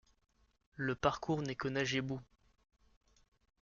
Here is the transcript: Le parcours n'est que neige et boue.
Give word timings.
Le 0.77 0.95
parcours 0.95 1.43
n'est 1.43 1.53
que 1.53 1.67
neige 1.67 1.93
et 1.93 2.01
boue. 2.01 2.21